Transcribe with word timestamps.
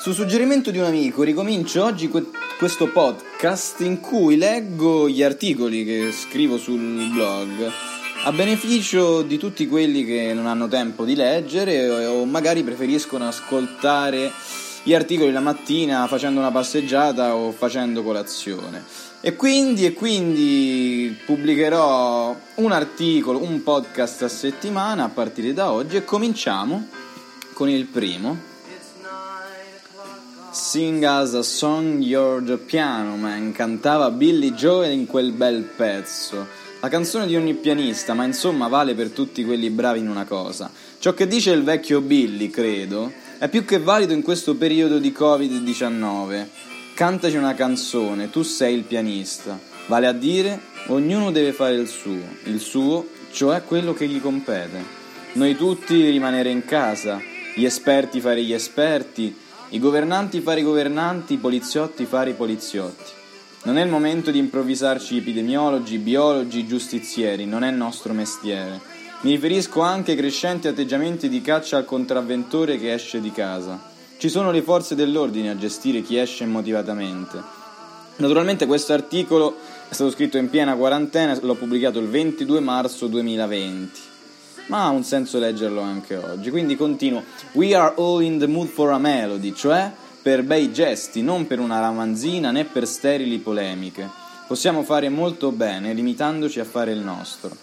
Su 0.00 0.14
suggerimento 0.14 0.70
di 0.70 0.78
un 0.78 0.84
amico 0.84 1.22
ricomincio 1.22 1.84
oggi 1.84 2.08
que- 2.08 2.30
questo 2.56 2.90
podcast 2.90 3.80
in 3.80 4.00
cui 4.00 4.38
leggo 4.38 5.06
gli 5.10 5.22
articoli 5.22 5.84
che 5.84 6.10
scrivo 6.10 6.56
sul 6.56 7.10
blog 7.12 7.70
a 8.24 8.32
beneficio 8.32 9.20
di 9.20 9.36
tutti 9.36 9.68
quelli 9.68 10.06
che 10.06 10.32
non 10.32 10.46
hanno 10.46 10.68
tempo 10.68 11.04
di 11.04 11.14
leggere 11.14 12.06
o 12.06 12.24
magari 12.24 12.62
preferiscono 12.62 13.28
ascoltare 13.28 14.32
gli 14.84 14.94
articoli 14.94 15.32
la 15.32 15.40
mattina 15.40 16.06
facendo 16.06 16.40
una 16.40 16.50
passeggiata 16.50 17.34
o 17.34 17.52
facendo 17.52 18.02
colazione. 18.02 18.82
E 19.20 19.36
quindi, 19.36 19.84
e 19.84 19.92
quindi 19.92 21.14
pubblicherò 21.26 22.34
un 22.54 22.72
articolo, 22.72 23.42
un 23.42 23.62
podcast 23.62 24.22
a 24.22 24.28
settimana 24.28 25.04
a 25.04 25.08
partire 25.10 25.52
da 25.52 25.70
oggi 25.70 25.96
e 25.96 26.04
cominciamo 26.06 26.88
con 27.52 27.68
il 27.68 27.84
primo 27.84 28.48
Sing 30.52 31.04
Us 31.04 31.34
a 31.34 31.44
Song 31.44 32.02
You're 32.02 32.44
the 32.44 32.56
Piano 32.56 33.14
Man 33.14 33.52
cantava 33.52 34.10
Billy 34.10 34.50
Joel 34.50 34.90
in 34.90 35.06
quel 35.06 35.30
bel 35.30 35.62
pezzo. 35.62 36.44
La 36.80 36.88
canzone 36.88 37.28
di 37.28 37.36
ogni 37.36 37.54
pianista, 37.54 38.14
ma 38.14 38.24
insomma 38.24 38.66
vale 38.66 38.94
per 38.94 39.10
tutti 39.10 39.44
quelli 39.44 39.70
bravi 39.70 40.00
in 40.00 40.08
una 40.08 40.24
cosa. 40.24 40.68
Ciò 40.98 41.14
che 41.14 41.28
dice 41.28 41.52
il 41.52 41.62
vecchio 41.62 42.00
Billy, 42.00 42.50
credo, 42.50 43.12
è 43.38 43.48
più 43.48 43.64
che 43.64 43.78
valido 43.78 44.12
in 44.12 44.22
questo 44.22 44.56
periodo 44.56 44.98
di 44.98 45.14
Covid-19. 45.16 46.46
Cantaci 46.94 47.36
una 47.36 47.54
canzone, 47.54 48.28
tu 48.28 48.42
sei 48.42 48.74
il 48.74 48.82
pianista. 48.82 49.56
Vale 49.86 50.08
a 50.08 50.12
dire, 50.12 50.60
ognuno 50.88 51.30
deve 51.30 51.52
fare 51.52 51.74
il 51.74 51.86
suo, 51.86 52.26
il 52.44 52.58
suo, 52.58 53.06
cioè 53.30 53.62
quello 53.62 53.94
che 53.94 54.08
gli 54.08 54.20
compete. 54.20 54.84
Noi 55.34 55.54
tutti 55.54 56.10
rimanere 56.10 56.50
in 56.50 56.64
casa, 56.64 57.20
gli 57.54 57.64
esperti 57.64 58.20
fare 58.20 58.42
gli 58.42 58.52
esperti, 58.52 59.48
i 59.72 59.78
governanti 59.78 60.40
fare 60.40 60.60
i 60.60 60.64
governanti, 60.64 61.34
i 61.34 61.38
poliziotti 61.38 62.04
fare 62.04 62.30
i 62.30 62.34
poliziotti. 62.34 63.12
Non 63.62 63.78
è 63.78 63.84
il 63.84 63.90
momento 63.90 64.32
di 64.32 64.38
improvvisarci 64.38 65.18
epidemiologi, 65.18 65.98
biologi, 65.98 66.66
giustizieri, 66.66 67.46
non 67.46 67.62
è 67.62 67.70
nostro 67.70 68.12
mestiere. 68.12 68.80
Mi 69.20 69.30
riferisco 69.30 69.80
anche 69.80 70.12
ai 70.12 70.16
crescenti 70.16 70.66
atteggiamenti 70.66 71.28
di 71.28 71.40
caccia 71.40 71.76
al 71.76 71.84
contravventore 71.84 72.78
che 72.78 72.92
esce 72.92 73.20
di 73.20 73.30
casa. 73.30 73.80
Ci 74.16 74.28
sono 74.28 74.50
le 74.50 74.62
forze 74.62 74.96
dell'ordine 74.96 75.50
a 75.50 75.56
gestire 75.56 76.02
chi 76.02 76.16
esce 76.16 76.44
immotivatamente. 76.44 77.40
Naturalmente 78.16 78.66
questo 78.66 78.92
articolo 78.92 79.56
è 79.88 79.94
stato 79.94 80.10
scritto 80.10 80.36
in 80.36 80.50
piena 80.50 80.74
quarantena, 80.74 81.38
l'ho 81.40 81.54
pubblicato 81.54 82.00
il 82.00 82.08
22 82.08 82.60
marzo 82.60 83.06
2020 83.06 84.09
ma 84.70 84.84
ha 84.84 84.88
un 84.90 85.02
senso 85.02 85.40
leggerlo 85.40 85.80
anche 85.80 86.16
oggi. 86.16 86.48
Quindi 86.50 86.76
continuo. 86.76 87.24
We 87.52 87.74
are 87.74 87.92
all 87.96 88.22
in 88.22 88.38
the 88.38 88.46
mood 88.46 88.68
for 88.68 88.92
a 88.92 88.98
melody, 88.98 89.52
cioè 89.52 89.90
per 90.22 90.44
bei 90.44 90.72
gesti, 90.72 91.22
non 91.22 91.46
per 91.46 91.58
una 91.58 91.80
ramanzina 91.80 92.52
né 92.52 92.64
per 92.64 92.86
sterili 92.86 93.38
polemiche. 93.38 94.08
Possiamo 94.46 94.82
fare 94.84 95.08
molto 95.08 95.50
bene 95.50 95.92
limitandoci 95.92 96.60
a 96.60 96.64
fare 96.64 96.92
il 96.92 97.00
nostro. 97.00 97.54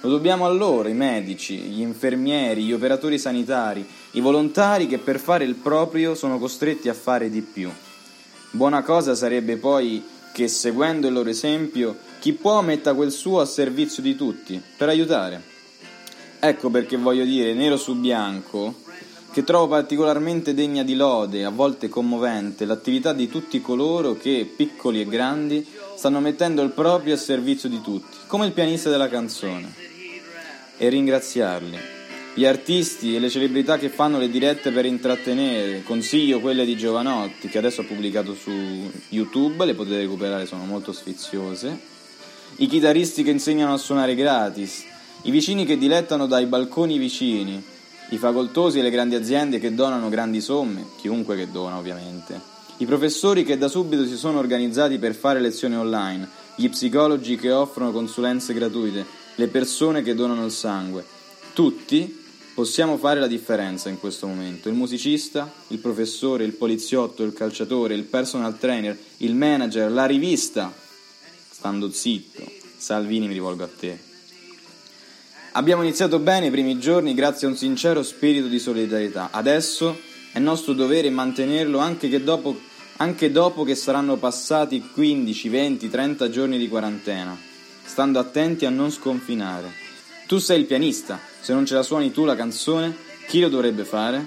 Lo 0.00 0.10
dobbiamo 0.10 0.46
a 0.46 0.48
loro, 0.48 0.88
i 0.88 0.94
medici, 0.94 1.56
gli 1.56 1.80
infermieri, 1.80 2.62
gli 2.62 2.72
operatori 2.72 3.18
sanitari, 3.18 3.86
i 4.12 4.20
volontari 4.20 4.86
che 4.86 4.98
per 4.98 5.18
fare 5.18 5.44
il 5.44 5.54
proprio 5.54 6.14
sono 6.14 6.38
costretti 6.38 6.88
a 6.88 6.94
fare 6.94 7.30
di 7.30 7.40
più. 7.40 7.70
Buona 8.50 8.82
cosa 8.82 9.14
sarebbe 9.14 9.56
poi 9.56 10.04
che, 10.32 10.48
seguendo 10.48 11.06
il 11.06 11.12
loro 11.12 11.28
esempio, 11.28 11.96
chi 12.20 12.32
può 12.32 12.60
metta 12.62 12.94
quel 12.94 13.12
suo 13.12 13.40
a 13.40 13.44
servizio 13.44 14.02
di 14.02 14.16
tutti, 14.16 14.60
per 14.76 14.88
aiutare. 14.88 15.56
Ecco 16.40 16.70
perché 16.70 16.96
voglio 16.96 17.24
dire 17.24 17.52
nero 17.52 17.76
su 17.76 17.96
bianco 17.96 18.86
che 19.32 19.44
trovo 19.44 19.68
particolarmente 19.68 20.54
degna 20.54 20.82
di 20.82 20.94
lode, 20.94 21.44
a 21.44 21.50
volte 21.50 21.88
commovente, 21.88 22.64
l'attività 22.64 23.12
di 23.12 23.28
tutti 23.28 23.60
coloro 23.60 24.16
che, 24.16 24.50
piccoli 24.56 25.00
e 25.00 25.06
grandi, 25.06 25.66
stanno 25.96 26.20
mettendo 26.20 26.62
il 26.62 26.70
proprio 26.70 27.14
a 27.14 27.18
servizio 27.18 27.68
di 27.68 27.80
tutti, 27.80 28.16
come 28.26 28.46
il 28.46 28.52
pianista 28.52 28.88
della 28.88 29.08
canzone. 29.08 29.74
E 30.76 30.88
ringraziarli. 30.88 31.78
Gli 32.34 32.46
artisti 32.46 33.16
e 33.16 33.18
le 33.18 33.28
celebrità 33.28 33.78
che 33.78 33.88
fanno 33.88 34.18
le 34.18 34.30
dirette 34.30 34.70
per 34.70 34.86
intrattenere, 34.86 35.82
consiglio 35.82 36.38
quelle 36.38 36.64
di 36.64 36.76
Giovanotti, 36.76 37.48
che 37.48 37.58
adesso 37.58 37.80
ho 37.80 37.84
pubblicato 37.84 38.34
su 38.34 38.50
YouTube, 39.08 39.64
le 39.64 39.74
potete 39.74 39.98
recuperare, 39.98 40.46
sono 40.46 40.64
molto 40.64 40.92
sfiziose. 40.92 41.78
I 42.56 42.66
chitarristi 42.66 43.24
che 43.24 43.30
insegnano 43.30 43.74
a 43.74 43.78
suonare 43.78 44.14
gratis, 44.14 44.84
i 45.22 45.30
vicini 45.30 45.64
che 45.64 45.76
dilettano 45.76 46.26
dai 46.26 46.46
balconi 46.46 46.98
vicini, 46.98 47.62
i 48.10 48.16
facoltosi 48.16 48.78
e 48.78 48.82
le 48.82 48.90
grandi 48.90 49.14
aziende 49.14 49.58
che 49.58 49.74
donano 49.74 50.08
grandi 50.08 50.40
somme, 50.40 50.84
chiunque 50.96 51.36
che 51.36 51.50
dona 51.50 51.76
ovviamente, 51.76 52.40
i 52.78 52.86
professori 52.86 53.44
che 53.44 53.58
da 53.58 53.68
subito 53.68 54.06
si 54.06 54.16
sono 54.16 54.38
organizzati 54.38 54.98
per 54.98 55.14
fare 55.14 55.40
lezioni 55.40 55.76
online, 55.76 56.28
gli 56.54 56.68
psicologi 56.68 57.36
che 57.36 57.50
offrono 57.50 57.90
consulenze 57.90 58.54
gratuite, 58.54 59.04
le 59.34 59.48
persone 59.48 60.02
che 60.02 60.14
donano 60.14 60.44
il 60.44 60.52
sangue. 60.52 61.04
Tutti 61.52 62.24
possiamo 62.54 62.96
fare 62.96 63.20
la 63.20 63.26
differenza 63.26 63.88
in 63.88 63.98
questo 63.98 64.26
momento. 64.26 64.68
Il 64.68 64.74
musicista, 64.74 65.52
il 65.68 65.78
professore, 65.78 66.44
il 66.44 66.52
poliziotto, 66.52 67.24
il 67.24 67.32
calciatore, 67.32 67.94
il 67.94 68.04
personal 68.04 68.58
trainer, 68.58 68.98
il 69.18 69.34
manager, 69.34 69.90
la 69.90 70.06
rivista. 70.06 70.72
Stando 71.50 71.90
zitto, 71.90 72.44
Salvini 72.76 73.26
mi 73.26 73.34
rivolgo 73.34 73.64
a 73.64 73.68
te. 73.68 74.07
Abbiamo 75.58 75.82
iniziato 75.82 76.20
bene 76.20 76.46
i 76.46 76.50
primi 76.52 76.78
giorni 76.78 77.14
grazie 77.14 77.48
a 77.48 77.50
un 77.50 77.56
sincero 77.56 78.04
spirito 78.04 78.46
di 78.46 78.60
solidarietà. 78.60 79.30
Adesso 79.32 79.98
è 80.30 80.38
nostro 80.38 80.72
dovere 80.72 81.10
mantenerlo 81.10 81.78
anche, 81.78 82.22
dopo, 82.22 82.60
anche 82.98 83.32
dopo 83.32 83.64
che 83.64 83.74
saranno 83.74 84.14
passati 84.18 84.80
15, 84.80 85.48
20, 85.48 85.90
30 85.90 86.30
giorni 86.30 86.58
di 86.58 86.68
quarantena, 86.68 87.36
stando 87.82 88.20
attenti 88.20 88.66
a 88.66 88.70
non 88.70 88.92
sconfinare. 88.92 89.72
Tu 90.28 90.38
sei 90.38 90.60
il 90.60 90.66
pianista, 90.66 91.18
se 91.40 91.52
non 91.52 91.66
ce 91.66 91.74
la 91.74 91.82
suoni 91.82 92.12
tu 92.12 92.24
la 92.24 92.36
canzone, 92.36 92.96
chi 93.26 93.40
lo 93.40 93.48
dovrebbe 93.48 93.82
fare? 93.82 94.24